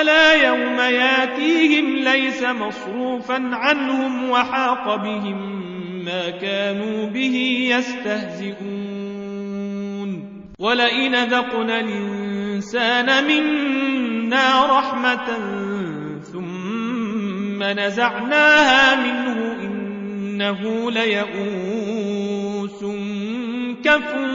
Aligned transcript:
ألا 0.00 0.32
يوم 0.46 0.78
ياتيهم 0.80 1.96
ليس 1.96 2.42
مصروفا 2.42 3.40
عنهم 3.52 4.30
وحاق 4.30 4.96
بهم 4.96 5.64
ما 6.04 6.30
كانوا 6.30 7.06
به 7.06 7.66
يستهزئون 7.70 8.94
ولئن 10.58 11.14
ذقنا 11.24 11.80
الإنسان 11.80 13.24
منا 13.24 14.66
رحمة 14.78 15.24
ثم 16.32 17.62
نزعناها 17.62 18.96
منه 18.96 19.32
إنه 19.62 20.90
ليئوس 20.90 22.84
كفور 23.84 24.33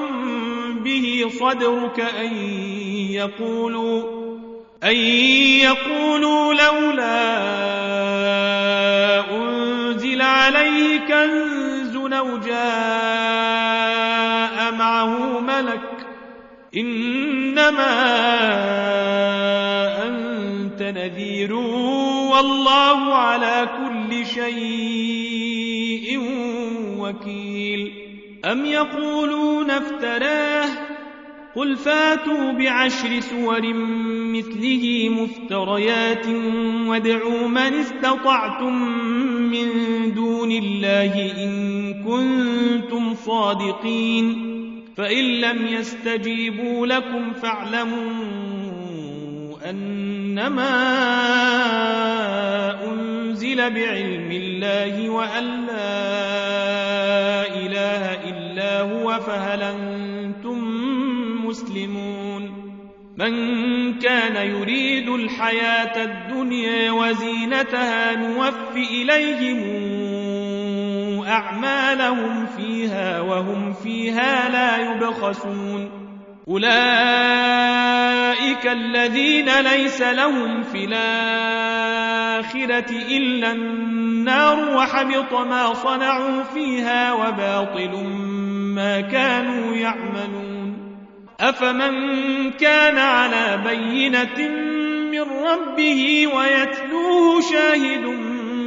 به 0.84 1.24
صدرك 1.40 2.00
أن 2.00 2.34
يقولوا 3.10 4.22
أن 4.84 4.96
يقولوا 5.62 6.54
لولا 6.54 7.40
أنزل 9.36 10.22
عليه 10.22 10.98
كنز 11.00 11.62
أو 12.12 12.36
معه 15.04 15.40
ملك 15.40 16.06
إنما 16.76 17.92
أنت 20.08 20.82
نذير 20.82 21.54
والله 21.54 23.14
على 23.14 23.68
كل 23.78 24.26
شيء 24.26 26.20
وكيل 26.98 27.92
أم 28.44 28.66
يقولون 28.66 29.70
افتراه 29.70 30.68
قل 31.56 31.76
فاتوا 31.76 32.52
بعشر 32.52 33.20
سور 33.20 33.72
مثله 34.34 35.08
مفتريات 35.08 36.26
وادعوا 36.88 37.48
من 37.48 37.58
استطعتم 37.58 38.82
من 39.28 39.68
دون 40.14 40.50
الله 40.52 41.32
إن 41.44 41.54
كنتم 42.06 43.14
صادقين 43.14 44.52
فإن 44.96 45.24
لم 45.40 45.66
يستجيبوا 45.66 46.86
لكم 46.86 47.32
فاعلموا 47.32 48.02
أنما 49.70 50.74
أنزل 52.92 53.56
بعلم 53.56 54.28
الله 54.32 55.10
وأن 55.10 55.44
لا 55.44 55.94
إله 57.58 58.14
إلا 58.30 58.80
هو 58.80 59.20
فهل 59.20 59.62
أنتم 59.62 60.60
مسلمون 61.46 62.62
من 63.18 63.94
كان 63.98 64.46
يريد 64.50 65.08
الحياة 65.08 66.04
الدنيا 66.04 66.90
وزينتها 66.90 68.14
نوف 68.16 68.76
إليهم 68.76 69.82
أعمالهم 71.24 72.41
فيها 72.82 73.20
وهم 73.20 73.72
فيها 73.82 74.48
لا 74.48 74.76
يبخسون 74.94 75.90
أولئك 76.48 78.66
الذين 78.66 79.60
ليس 79.60 80.02
لهم 80.02 80.62
في 80.62 80.84
الآخرة 80.84 82.90
إلا 82.90 83.52
النار 83.52 84.76
وحبط 84.76 85.32
ما 85.32 85.74
صنعوا 85.74 86.42
فيها 86.42 87.12
وباطل 87.12 88.04
ما 88.74 89.00
كانوا 89.00 89.74
يعملون 89.74 90.76
أفمن 91.40 92.00
كان 92.50 92.98
على 92.98 93.60
بينة 93.66 94.48
من 95.10 95.20
ربه 95.22 96.26
ويتلوه 96.34 97.40
شاهد 97.52 98.04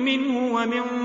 منه 0.05 0.51
ومن 0.53 1.04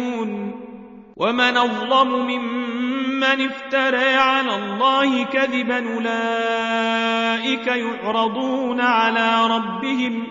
ومن 1.21 1.57
أظلم 1.57 2.09
ممن 2.09 3.23
افترى 3.23 4.15
على 4.15 4.55
الله 4.55 5.23
كذبا 5.23 5.89
أولئك 5.93 7.67
يعرضون 7.67 8.81
على 8.81 9.47
ربهم 9.55 10.23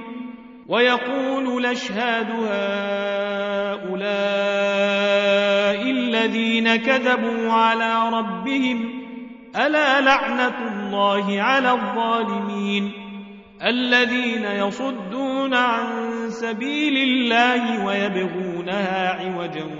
ويقول 0.69 1.59
الأشهاد 1.59 2.31
هؤلاء 2.31 3.91
الذين 5.91 6.77
كذبوا 6.77 7.53
على 7.53 8.11
ربهم 8.17 9.01
ألا 9.57 10.01
لعنة 10.01 10.55
الله 10.69 11.43
على 11.43 11.73
الظالمين 11.73 12.93
الذين 13.67 14.45
يصدون 14.45 15.55
عن 15.55 15.89
سبيل 16.31 16.97
الله 16.97 17.85
ويبغونها 17.87 19.09
عوجا 19.11 19.80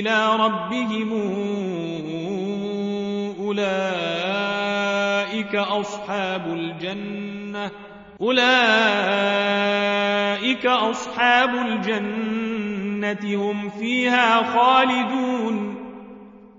إلى 0.00 0.36
ربهم 0.36 1.08
أولئك 3.40 5.54
أصحاب 5.56 6.46
الجنة 6.54 7.70
أولئك 8.20 10.66
أصحاب 10.66 11.54
الجنة 11.54 13.34
هم 13.50 13.70
فيها 13.80 14.42
خالدون 14.42 15.80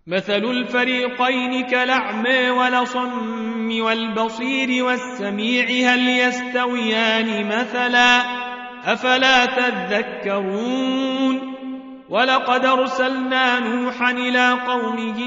مثل 0.07 0.43
الفريقين 0.45 1.63
كالأعمى 1.65 2.49
ولصم 2.49 3.81
والبصير 3.81 4.85
والسميع 4.85 5.93
هل 5.93 6.07
يستويان 6.09 7.45
مثلا 7.47 8.21
أفلا 8.85 9.45
تذكرون 9.45 11.60
ولقد 12.11 12.65
ارسلنا 12.65 13.59
نوحا 13.59 14.11
إلى 14.11 14.51
قومه 14.67 15.17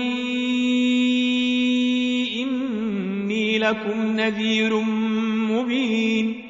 إني 2.42 3.58
لكم 3.58 4.16
نذير 4.16 4.75
مبين 5.48 6.44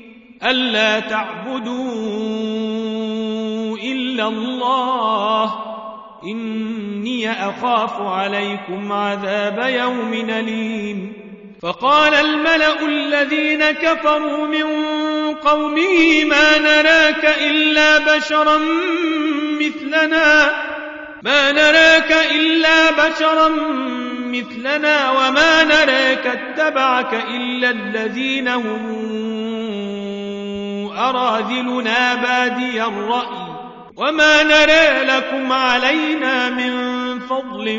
ألا 0.45 1.01
تعبدوا 1.01 1.85
إلا 3.79 4.29
الله 4.29 5.55
إني 6.25 7.31
أخاف 7.31 7.93
عليكم 8.01 8.93
عذاب 8.93 9.59
يوم 9.79 10.13
أليم 10.31 11.13
فقال 11.63 12.15
الملأ 12.15 12.83
الذين 12.85 13.71
كفروا 13.71 14.47
من 14.47 14.65
قومه 15.35 16.25
ما 16.25 16.59
نراك 16.59 17.25
إلا 17.41 17.99
بشرا 18.17 18.61
مثلنا 19.67 20.51
ما 21.23 21.53
نراك 21.53 22.15
إلا 22.35 22.91
بشرا 22.91 23.49
مثلنا 24.19 25.11
وما 25.11 25.63
نراك 25.65 26.27
اتبعك 26.27 27.15
إلا 27.15 27.71
الذين 27.71 28.49
هم 28.49 28.95
أراذلنا 30.99 32.15
بادي 32.15 32.83
الرأي 32.85 33.55
وما 33.97 34.43
نرى 34.43 35.05
لكم 35.17 35.53
علينا 35.53 36.51
من 36.51 36.75
فضل 37.21 37.79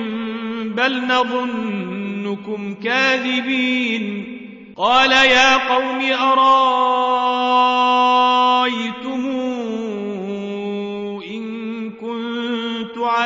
بل 0.76 1.08
نظنكم 1.08 2.76
كاذبين 2.84 4.32
قال 4.78 5.12
يا 5.12 5.58
قوم 5.58 6.06
أرايتم 6.20 9.05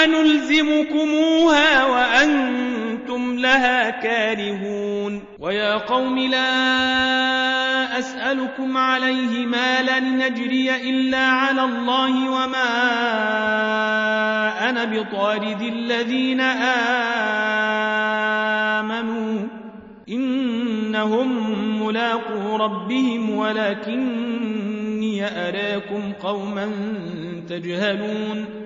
أنلزمكموها 0.04 1.84
وأنتم 1.84 2.65
لها 3.38 3.90
كارهون 3.90 5.24
ويا 5.38 5.72
قوم 5.74 6.18
لا 6.18 7.98
أسألكم 7.98 8.76
عليه 8.76 9.46
مالا 9.46 10.00
نجري 10.00 10.90
إلا 10.90 11.18
على 11.26 11.64
الله 11.64 12.30
وما 12.30 12.72
أنا 14.70 14.84
بطارد 14.84 15.62
الذين 15.62 16.40
آمنوا 18.80 19.38
إنهم 20.08 21.28
ملاقو 21.84 22.56
ربهم 22.56 23.30
ولكني 23.30 25.26
أراكم 25.26 26.12
قوما 26.22 26.70
تجهلون 27.48 28.65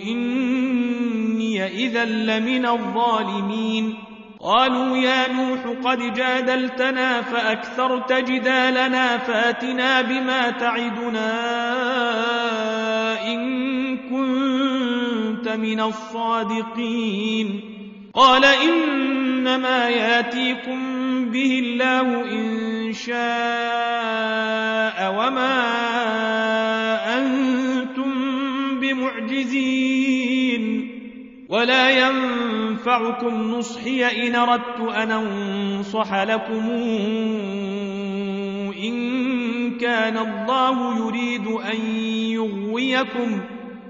إني 0.07 1.67
إذا 1.67 2.05
لمن 2.05 2.67
الظالمين 2.67 3.95
قالوا 4.45 4.97
يا 4.97 5.33
نوح 5.33 5.61
قد 5.85 6.15
جادلتنا 6.15 7.23
فأكثرت 7.23 8.13
جدالنا 8.13 9.19
فاتنا 9.19 10.01
بما 10.03 10.51
تعدنا 10.51 11.33
إن 13.33 13.72
لمن 15.55 15.81
الصادقين 15.81 17.61
قال 18.15 18.45
إنما 18.45 19.89
ياتيكم 19.89 20.79
به 21.31 21.61
الله 21.65 22.25
إن 22.25 22.93
شاء 22.93 25.13
وما 25.17 25.63
أنتم 27.19 28.13
بمعجزين 28.81 30.89
ولا 31.49 31.91
ينفعكم 32.09 33.35
نصحي 33.43 34.29
إن 34.29 34.35
أردت 34.35 34.81
أن 34.95 35.11
أنصح 35.11 36.23
لكم 36.23 36.71
إن 38.85 39.03
كان 39.81 40.17
الله 40.17 40.99
يريد 41.07 41.47
أن 41.47 41.97
يغويكم 42.11 43.41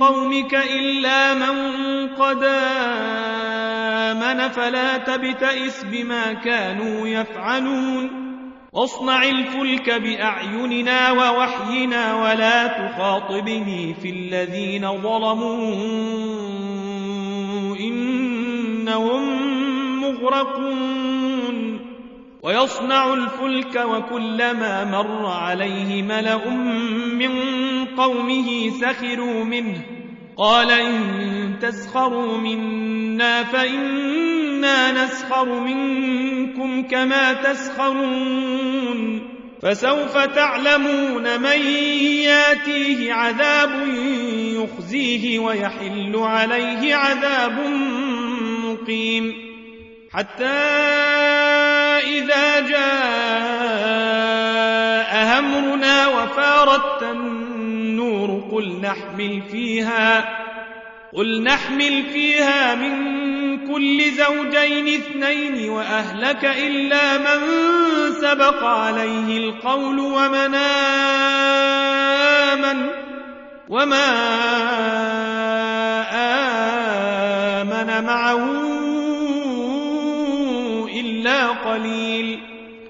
قومك 0.00 0.54
إلا 0.54 1.34
من 1.34 1.54
قد 2.08 2.42
آمن 4.00 4.48
فلا 4.48 4.96
تبتئس 4.96 5.84
بما 5.84 6.32
كانوا 6.32 7.08
يفعلون 7.08 8.10
واصنع 8.72 9.22
الفلك 9.22 9.90
بأعيننا 9.90 11.10
ووحينا 11.12 12.14
ولا 12.14 12.66
تخاطبني 12.66 13.94
في 14.02 14.10
الذين 14.10 14.82
ظلموا 15.02 15.74
إنهم 17.80 19.22
مغرقون 20.00 21.80
ويصنع 22.42 23.14
الفلك 23.14 23.76
وكلما 23.84 24.84
مر 24.90 25.26
عليه 25.26 26.02
ملأ 26.02 26.50
من 27.14 27.30
قومه 27.96 28.70
سخروا 28.80 29.44
منه 29.44 29.80
قال 30.36 30.70
إن 30.70 30.98
تسخروا 31.62 32.38
منا 32.38 33.44
فإنا 33.44 35.04
نسخر 35.04 35.58
منكم 35.60 36.82
كما 36.82 37.32
تسخرون 37.32 39.30
فسوف 39.62 40.18
تعلمون 40.18 41.40
من 41.40 41.66
ياتيه 42.24 43.12
عذاب 43.12 43.70
يخزيه 44.36 45.38
ويحل 45.38 46.12
عليه 46.16 46.94
عذاب 46.94 47.58
مقيم 48.64 49.32
حتى 50.12 50.54
إذا 51.96 52.60
جاء 52.60 53.70
أمرنا 55.38 56.08
وفارت 56.08 57.02
النار 57.02 57.39
قل 58.52 58.80
نحمل 58.82 59.42
فيها 59.52 60.36
قل 61.14 61.42
نحمل 61.42 62.02
فيها 62.12 62.74
من 62.74 63.00
كل 63.66 64.10
زوجين 64.10 64.88
اثنين 65.00 65.70
وأهلك 65.70 66.44
إلا 66.44 67.18
من 67.18 67.46
سبق 68.12 68.64
عليه 68.64 69.36
القول 69.36 69.98
ومن 70.00 70.54
آمن 72.54 72.86
وما 73.68 74.06
آمن 77.62 78.06
معه 78.06 78.50
إلا 81.00 81.46
قليل 81.48 82.09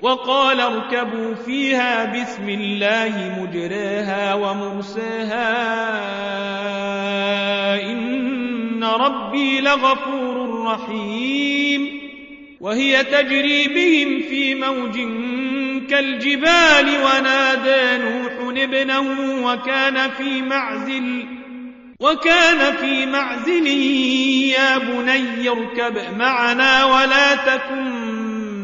وقال 0.02 0.60
اركبوا 0.60 1.34
فيها 1.34 2.04
بسم 2.22 2.48
الله 2.48 3.34
مجراها 3.40 4.34
ومرساها 4.34 5.44
إن 7.92 8.84
ربي 8.84 9.60
لغفور 9.60 10.64
رحيم 10.64 12.00
وهي 12.60 13.04
تجري 13.04 13.68
بهم 13.68 14.22
في 14.30 14.54
موج 14.54 14.96
كالجبال 15.90 16.88
ونادى 17.04 18.04
نوح 18.04 18.30
ابنه 18.56 19.10
وكان 19.46 20.10
في 20.10 20.42
معزل 20.42 21.26
وكان 22.00 22.72
في 22.72 23.06
معزل 23.06 23.66
يا 24.56 24.78
بني 24.78 25.48
اركب 25.48 26.00
معنا 26.18 26.84
ولا 26.84 27.34
تكن 27.36 27.99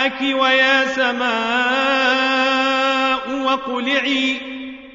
ماءك 0.00 0.20
ويا 0.40 0.86
سماء 0.86 3.42
وقلعي 3.44 4.40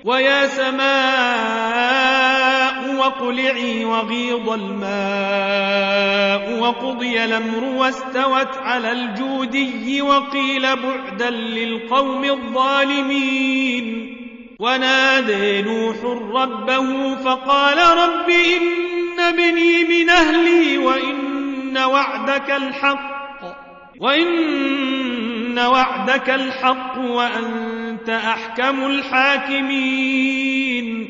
ويا 0.05 0.47
سماء 0.47 2.95
وقلعي 2.95 3.85
وغيض 3.85 4.49
الماء 4.49 6.59
وقضي 6.59 7.23
الأمر 7.23 7.63
واستوت 7.63 8.57
على 8.61 8.91
الجودي 8.91 10.01
وقيل 10.01 10.61
بعدا 10.75 11.29
للقوم 11.29 12.23
الظالمين 12.23 14.15
ونادى 14.59 15.61
نوح 15.61 15.95
ربه 16.41 17.15
فقال 17.15 17.77
رب 17.97 18.29
إن 18.29 19.19
ابني 19.19 19.83
من 19.83 20.09
أهلي 20.09 20.77
وإن 20.77 21.25
وعدك 21.77 22.51
الحق 22.51 23.15
وإن 24.01 24.25
إن 25.55 25.59
وعدك 25.61 26.29
الحق 26.29 26.97
وأنت 26.97 28.09
أحكم 28.09 28.85
الحاكمين 28.85 31.07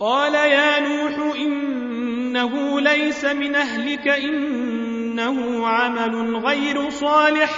قال 0.00 0.34
يا 0.34 0.80
نوح 0.88 1.36
إنه 1.38 2.80
ليس 2.80 3.24
من 3.24 3.54
أهلك 3.54 4.08
إنه 4.08 5.68
عمل 5.68 6.36
غير 6.36 6.90
صالح 6.90 7.50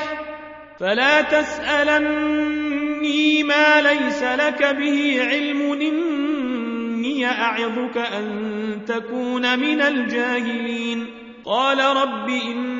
فلا 0.80 1.22
تسألني 1.22 3.42
ما 3.42 3.80
ليس 3.80 4.22
لك 4.22 4.62
به 4.64 5.20
علم 5.30 5.60
إني 5.72 7.26
أعظك 7.26 7.96
أن 7.96 8.36
تكون 8.86 9.58
من 9.58 9.80
الجاهلين 9.82 11.06
قال 11.44 11.78
رب 11.96 12.28
إني 12.28 12.79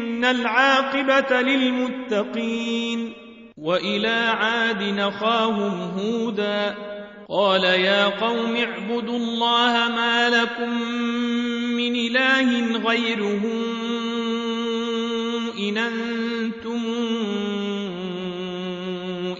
إن 0.21 0.25
العاقبة 0.35 1.41
للمتقين 1.41 3.13
وإلى 3.57 4.33
عاد 4.39 4.83
نخاهم 4.83 5.91
هودا 5.99 6.75
قال 7.29 7.63
يا 7.63 8.05
قوم 8.05 8.55
اعبدوا 8.55 9.17
الله 9.17 9.89
ما 9.95 10.29
لكم 10.29 10.81
من 11.73 11.95
إله 11.95 12.77
غيره 12.87 13.41
إن 15.59 15.77
أنتم 15.77 16.81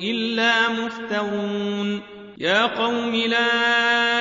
إلا 0.03 0.69
مفترون 0.69 2.01
يا 2.38 2.65
قوم 2.65 3.15
لا 3.15 4.20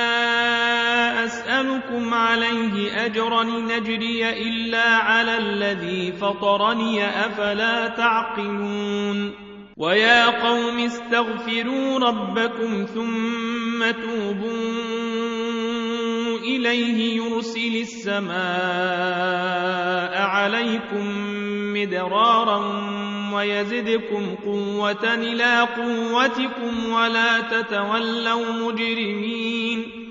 لكم 2.01 2.13
عليه 2.13 3.05
أجرا 3.05 3.43
نجري 3.43 4.29
إلا 4.29 4.83
على 4.97 5.37
الذي 5.37 6.11
فطرني 6.11 7.05
أفلا 7.07 7.87
تعقلون 7.87 9.31
ويا 9.77 10.25
قوم 10.45 10.79
استغفروا 10.79 11.99
ربكم 11.99 12.85
ثم 12.85 13.91
توبوا 13.91 14.81
إليه 16.39 17.15
يرسل 17.15 17.75
السماء 17.75 20.21
عليكم 20.21 21.05
مدرارا 21.73 22.91
ويزدكم 23.33 24.35
قوة 24.45 25.13
إلى 25.13 25.59
قوتكم 25.61 26.89
ولا 26.91 27.39
تتولوا 27.41 28.53
مجرمين 28.53 30.10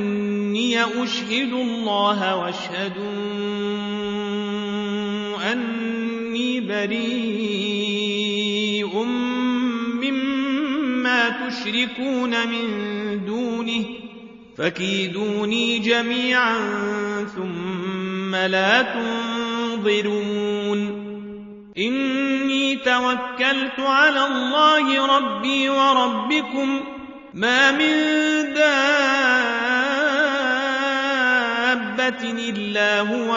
إني 0.75 1.03
أشهد 1.03 1.51
الله 1.53 2.35
واشهد 2.35 2.97
أني 5.51 6.59
بريء 6.59 9.03
مما 10.03 11.47
تشركون 11.49 12.47
من 12.47 12.69
دونه 13.25 13.85
فكيدوني 14.57 15.79
جميعا 15.79 16.57
ثم 17.35 18.35
لا 18.35 18.81
تنظرون 18.81 19.81
إني 21.77 22.75
توكلت 22.75 23.79
على 23.79 24.25
الله 24.27 25.17
ربي 25.17 25.69
وربكم 25.69 26.81
ما 27.33 27.71
من 27.71 27.93
دار 28.53 29.90
حبة 32.01 32.31
إلا 32.49 32.99
هو 32.99 33.35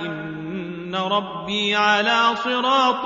إن 0.00 0.94
ربي 0.94 1.74
على 1.76 2.20
صراط 2.44 3.04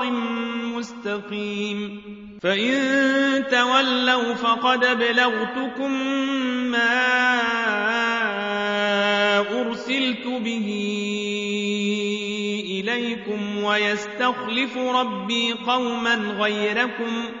مستقيم 0.75 2.01
فإن 2.43 2.73
تولوا 3.51 4.33
فقد 4.33 4.85
أَبْلَغْتُكُم 4.85 5.91
ما 6.71 7.01
أرسلت 9.61 10.25
به 10.27 10.67
إليكم 12.79 13.63
ويستخلف 13.63 14.77
ربي 14.77 15.51
قوما 15.67 16.13
غيركم 16.15 17.23
ۖ 17.27 17.40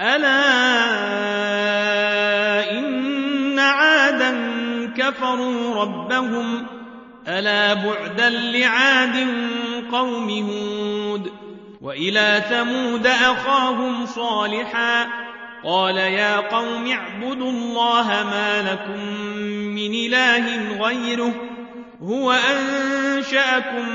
ألا 0.00 0.40
إن 2.70 3.58
عادا 3.58 4.32
كفروا 4.96 5.82
ربهم 5.82 6.66
ألا 7.28 7.74
بعدا 7.74 8.30
لعاد 8.30 9.26
قوم 9.92 10.30
هود 10.50 11.32
وإلى 11.82 12.42
ثمود 12.50 13.06
أخاهم 13.06 14.06
صالحا 14.06 15.06
قال 15.66 15.96
يا 15.96 16.36
قوم 16.40 16.86
اعبدوا 16.86 17.50
الله 17.50 18.06
ما 18.06 18.62
لكم 18.72 19.14
من 19.48 19.94
إله 19.94 20.44
غيره 20.82 21.32
هو 22.02 22.32
أنشأكم 22.32 23.88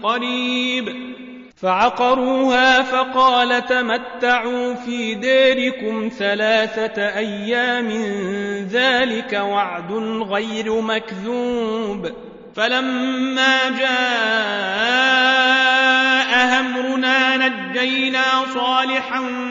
قريب 0.03 1.12
فعقروها 1.62 2.81
فقال 2.81 3.65
تمتعوا 3.65 4.73
في 4.73 5.15
ديركم 5.15 6.10
ثلاثة 6.19 7.01
أيام 7.17 7.89
ذلك 8.71 9.34
وعد 9.43 9.91
غير 10.31 10.81
مكذوب 10.81 12.10
فلما 12.55 13.57
جاء 13.79 14.01
أمرنا 16.60 17.38
نجينا 17.38 18.23
صالحا 18.53 19.51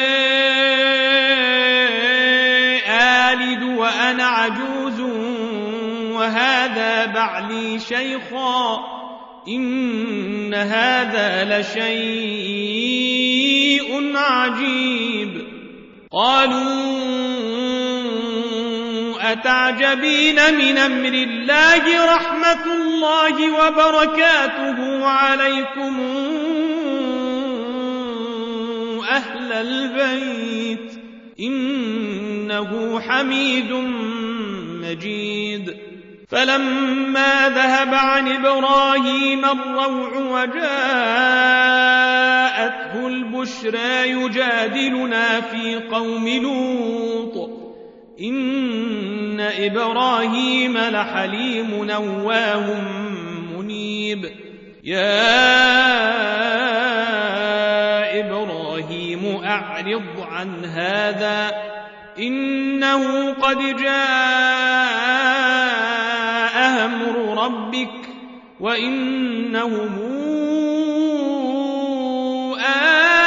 آلد 2.90 3.64
وأنا 3.64 4.24
عجوز 4.28 5.00
وهذا 6.16 7.06
بعلي 7.06 7.80
شيخا 7.80 8.78
إن 9.48 10.54
هذا 10.54 11.60
لشيء 11.62 14.12
عجيب 14.16 15.47
قالوا 16.12 17.62
أتعجبين 19.32 20.36
من 20.58 20.78
أمر 20.78 21.08
الله 21.14 22.16
رحمة 22.16 22.74
الله 22.74 23.52
وبركاته 23.52 25.06
عليكم 25.06 26.00
أهل 29.12 29.54
البيت 29.54 30.94
إنه 31.40 33.00
حميد 33.10 33.72
مجيد 34.84 35.78
فلما 36.30 37.50
ذهب 37.50 37.94
عن 37.94 38.28
إبراهيم 38.28 39.46
الروع 39.46 40.18
وجاءته 40.18 43.08
البيت 43.08 43.27
البشرى 43.42 44.10
يجادلنا 44.12 45.42
في 45.42 45.76
قوم 45.76 46.28
لوط 46.28 47.50
إن 48.22 49.40
إبراهيم 49.40 50.78
لحليم 50.78 51.86
نواه 51.86 52.82
منيب 53.58 54.26
يا 54.84 55.98
إبراهيم 58.20 59.36
أعرض 59.46 60.04
عن 60.22 60.66
هذا 60.66 61.52
إنه 62.20 63.34
قد 63.34 63.58
جاء 63.58 63.88
أمر 66.86 67.44
ربك 67.46 67.92
وإنهم 68.60 69.90
آل 72.60 73.27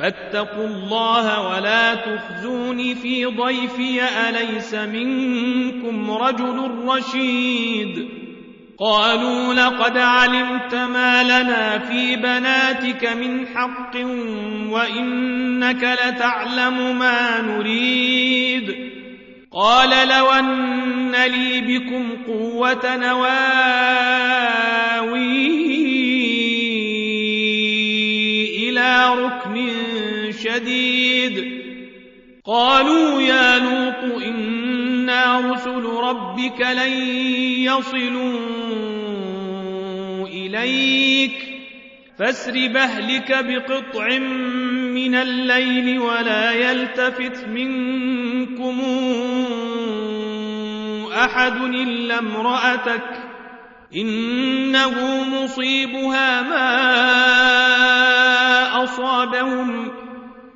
فاتقوا 0.00 0.66
الله 0.66 1.48
ولا 1.50 1.94
تخزوني 1.94 2.94
في 2.94 3.24
ضيفي 3.24 4.00
أليس 4.28 4.74
منكم 4.74 6.10
رجل 6.10 6.70
رشيد 6.86 8.08
قالوا 8.78 9.54
لقد 9.54 9.98
علمت 9.98 10.74
ما 10.74 11.22
لنا 11.24 11.78
في 11.78 12.16
بناتك 12.16 13.12
من 13.16 13.46
حق 13.46 13.96
وإنك 14.70 15.98
لتعلم 16.06 16.98
ما 16.98 17.40
نريد 17.40 18.76
قال 19.52 20.08
لو 20.08 20.30
أن 20.30 21.12
لي 21.26 21.60
بكم 21.60 22.04
قوة 22.26 22.96
نواوي 22.96 23.50
إلى 28.68 29.14
ركن 29.18 29.49
شديد 30.54 31.60
قالوا 32.46 33.22
يا 33.22 33.58
لوط 33.58 34.22
إنا 34.22 35.40
رسل 35.52 35.82
ربك 35.84 36.60
لن 36.60 36.92
يصلوا 37.60 38.28
إليك 40.28 41.32
فاسر 42.18 42.52
بهلك 42.52 43.44
بقطع 43.44 44.18
من 44.18 45.14
الليل 45.14 45.98
ولا 45.98 46.52
يلتفت 46.52 47.48
منكم 47.48 48.80
أحد 51.12 51.56
إلا 51.64 52.18
امرأتك 52.18 53.08
إنه 53.96 55.24
مصيبها 55.30 56.42
ما 56.42 56.76
أصابهم 58.84 59.88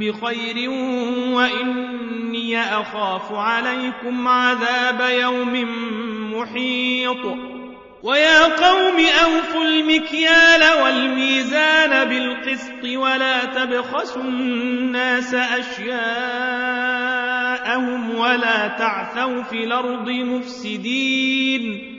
بخير 0.00 0.70
وإني 1.30 2.60
أخاف 2.62 3.32
عليكم 3.32 4.28
عذاب 4.28 5.00
يوم 5.20 5.66
محيط 6.34 7.26
ويا 8.02 8.42
قوم 8.44 9.06
أوفوا 9.24 9.64
المكيال 9.64 10.80
والميزان 10.82 12.08
بالقسط 12.08 12.84
ولا 12.94 13.44
تبخسوا 13.44 14.22
الناس 14.22 15.34
أشياءهم 15.34 18.14
ولا 18.18 18.68
تعثوا 18.68 19.42
في 19.42 19.64
الأرض 19.64 20.08
مفسدين 20.10 21.94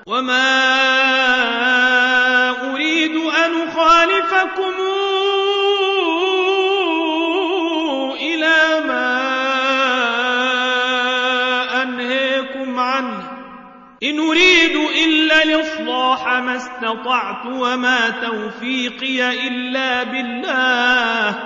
وما 0.08 0.50
أريد 2.74 3.16
أن 3.16 3.52
أخالفكم 3.68 4.74
إلى 8.22 8.88
ما 8.88 9.09
إن 14.04 14.20
أريد 14.20 14.76
إلا 15.08 15.44
الإصلاح 15.44 16.28
ما 16.28 16.56
استطعت 16.56 17.46
وما 17.46 18.10
توفيقي 18.10 19.48
إلا 19.48 20.04
بالله 20.04 21.44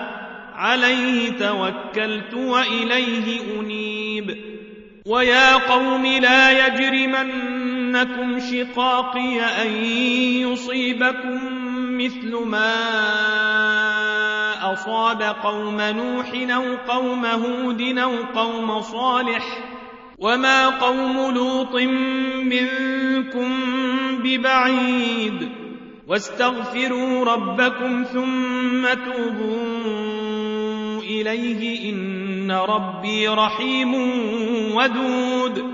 عليه 0.56 1.30
توكلت 1.30 2.34
وإليه 2.34 3.60
أنيب 3.60 4.38
ويا 5.08 5.56
قوم 5.56 6.06
لا 6.06 6.68
يجرمنكم 6.68 8.40
شقاقي 8.40 9.40
أن 9.42 9.84
يصيبكم 10.52 11.40
مثل 11.98 12.36
ما 12.46 12.74
أصاب 14.74 15.22
قوم 15.44 15.78
نوح 15.82 16.32
أو 16.56 16.76
قوم 16.88 17.26
هود 17.26 17.82
أو 17.98 18.14
قوم 18.36 18.82
صالح 18.82 19.44
ۖ 19.70 19.73
وما 20.24 20.68
قوم 20.70 21.32
لوط 21.36 21.76
منكم 22.46 23.50
ببعيد 24.24 25.50
واستغفروا 26.08 27.26
ربكم 27.26 28.04
ثم 28.04 28.86
توبوا 28.94 31.04
إليه 31.04 31.94
إن 31.94 32.52
ربي 32.52 33.28
رحيم 33.28 33.94
ودود 34.76 35.72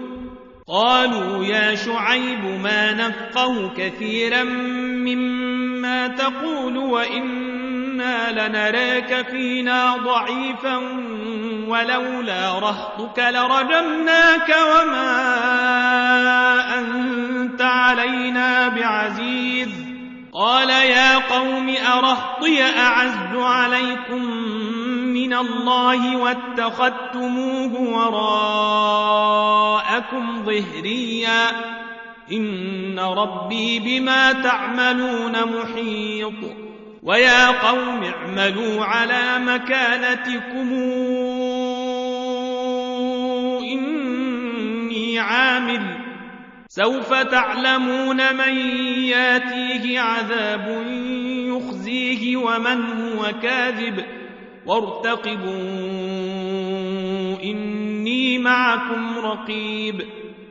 قالوا 0.67 1.45
يا 1.45 1.75
شعيب 1.75 2.43
ما 2.63 2.93
نفقه 2.93 3.71
كثيرا 3.77 4.43
مما 4.43 6.07
تقول 6.07 6.77
وإن 6.77 7.48
إنا 8.01 8.47
لنراك 8.49 9.25
فينا 9.31 9.95
ضعيفا 9.97 10.75
ولولا 11.67 12.59
رهطك 12.59 13.19
لرجمناك 13.19 14.55
وما 14.71 15.43
أنت 16.79 17.61
علينا 17.61 18.67
بعزيز 18.67 19.69
قال 20.33 20.69
يا 20.69 21.17
قوم 21.17 21.69
أرهطي 21.93 22.63
أعز 22.77 23.35
عليكم 23.35 24.25
من 25.13 25.33
الله 25.33 26.17
واتخذتموه 26.17 27.73
وراءكم 27.81 30.43
ظهريا 30.45 31.45
إن 32.31 32.99
ربي 32.99 33.79
بما 33.79 34.31
تعملون 34.31 35.35
محيط 35.53 36.68
ويا 37.03 37.51
قوم 37.69 38.03
اعملوا 38.03 38.85
على 38.85 39.39
مكانتكم 39.45 40.69
إني 43.63 45.19
عامل 45.19 45.81
سوف 46.67 47.13
تعلمون 47.13 48.35
من 48.35 48.57
ياتيه 49.03 49.99
عذاب 49.99 50.83
يخزيه 51.27 52.37
ومن 52.37 52.81
هو 53.01 53.25
كاذب 53.43 54.05
وارتقبوا 54.65 55.63
إني 57.43 58.39
معكم 58.39 59.17
رقيب 59.17 60.01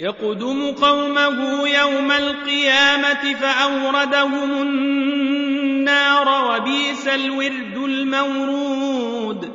يقدم 0.00 0.72
قومه 0.72 1.68
يوم 1.68 2.12
القيامة 2.12 3.34
فأوردهم 3.40 4.62
النار 4.62 6.28
وبئس 6.52 7.08
الورد 7.08 7.76
المورود 7.76 9.50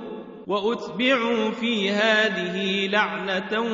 وأتبعوا 0.47 1.51
في 1.51 1.89
هذه 1.91 2.87
لعنة 2.87 3.65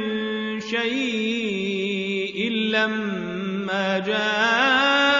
شيء 0.61 2.51
لما 2.53 3.99
جاءوا 4.07 5.20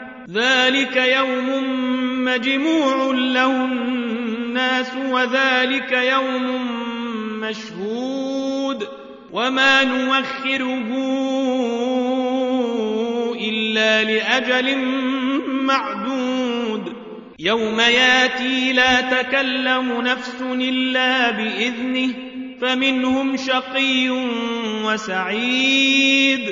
ذلك 0.33 0.95
يوم 0.95 1.49
مجموع 2.25 3.13
له 3.13 3.65
الناس 3.65 4.91
وذلك 5.09 5.91
يوم 5.91 6.67
مشهود 7.41 8.87
وما 9.31 9.83
نوخره 9.83 10.87
إلا 13.49 14.03
لأجل 14.03 14.77
معدود 15.47 16.93
يوم 17.39 17.79
ياتي 17.79 18.73
لا 18.73 19.01
تكلم 19.01 20.01
نفس 20.01 20.35
إلا 20.51 21.31
بإذنه 21.31 22.13
فمنهم 22.61 23.37
شقي 23.37 24.09
وسعيد 24.83 26.51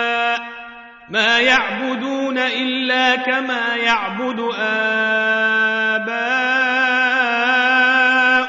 ما 1.11 1.39
يعبدون 1.39 2.37
إلا 2.37 3.15
كما 3.15 3.75
يعبد 3.75 4.39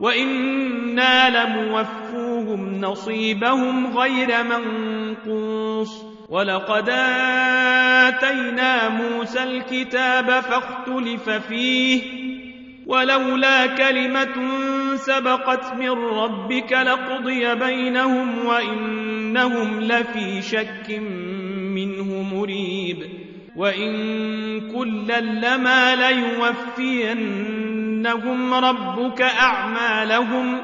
وإنا 0.00 1.28
لموفوهم 1.44 2.80
نصيبهم 2.80 3.98
غير 3.98 4.28
منقوص 4.44 6.02
ولقد 6.28 6.88
آتينا 8.10 8.88
موسى 8.88 9.42
الكتاب 9.42 10.26
فاختلف 10.30 11.30
فيه 11.30 12.02
ولولا 12.86 13.66
كلمة 13.66 14.56
سبقت 14.94 15.74
من 15.74 15.90
ربك 15.90 16.72
لقضي 16.72 17.54
بينهم 17.54 18.46
وإن 18.46 18.99
إنهم 19.30 19.80
لفي 19.80 20.42
شك 20.42 20.98
منه 21.74 22.22
مريب 22.34 22.96
وإن 23.56 23.92
كلا 24.74 25.20
لما 25.20 25.96
ليوفينهم 25.96 28.54
ربك 28.54 29.22
أعمالهم 29.22 30.58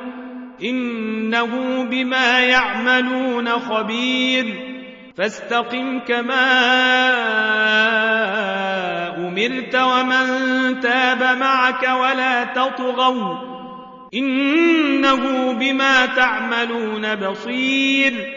إنه 0.64 1.82
بما 1.90 2.40
يعملون 2.42 3.48
خبير 3.48 4.46
فاستقم 5.18 5.98
كما 5.98 6.58
أمرت 9.28 9.74
ومن 9.74 10.26
تاب 10.80 11.38
معك 11.38 11.82
ولا 12.00 12.44
تطغوا 12.44 13.56
إنه 14.14 15.52
بما 15.52 16.06
تعملون 16.06 17.14
بصير 17.14 18.36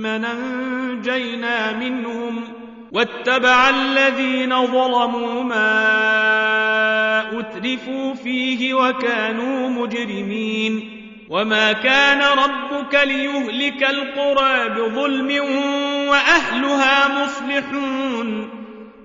ثم 0.00 0.06
ننجينا 0.06 1.72
منهم 1.72 2.42
واتبع 2.92 3.68
الذين 3.70 4.66
ظلموا 4.66 5.42
ما 5.42 5.80
أترفوا 7.40 8.14
فيه 8.14 8.74
وكانوا 8.74 9.68
مجرمين 9.68 10.96
وما 11.30 11.72
كان 11.72 12.20
ربك 12.20 12.94
ليهلك 13.04 13.90
القرى 13.90 14.68
بظلم 14.68 15.44
وأهلها 16.08 17.22
مصلحون 17.24 18.48